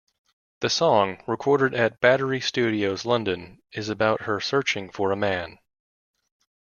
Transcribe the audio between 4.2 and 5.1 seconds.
her searching